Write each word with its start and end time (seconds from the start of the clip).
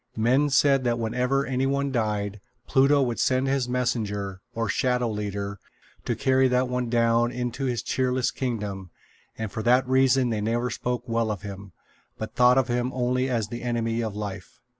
Men 0.17 0.49
said 0.49 0.83
that 0.83 0.97
whenever 0.97 1.45
any 1.45 1.67
one 1.67 1.91
died, 1.91 2.41
Pluto 2.65 3.03
would 3.03 3.19
send 3.19 3.47
his 3.47 3.69
messenger, 3.69 4.41
or 4.55 4.67
Shadow 4.67 5.11
Leader, 5.11 5.59
to 6.05 6.15
carry 6.15 6.47
that 6.47 6.67
one 6.67 6.89
down 6.89 7.31
into 7.31 7.65
his 7.65 7.83
cheerless 7.83 8.31
kingdom; 8.31 8.89
and 9.37 9.51
for 9.51 9.61
that 9.61 9.87
reason 9.87 10.31
they 10.31 10.41
never 10.41 10.71
spoke 10.71 11.03
well 11.07 11.29
of 11.29 11.43
him, 11.43 11.73
but 12.17 12.33
thought 12.33 12.57
of 12.57 12.67
him 12.67 12.91
only 12.93 13.29
as 13.29 13.49
the 13.49 13.61
enemy 13.61 14.01
of 14.01 14.15
life. 14.15 14.59